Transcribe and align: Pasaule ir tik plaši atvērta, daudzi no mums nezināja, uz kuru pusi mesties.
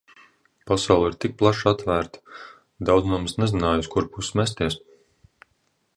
Pasaule 0.69 1.09
ir 1.11 1.17
tik 1.25 1.35
plaši 1.41 1.67
atvērta, 1.73 2.39
daudzi 2.89 3.11
no 3.13 3.19
mums 3.21 3.39
nezināja, 3.43 3.85
uz 3.85 3.93
kuru 3.97 4.13
pusi 4.17 4.41
mesties. 4.41 4.83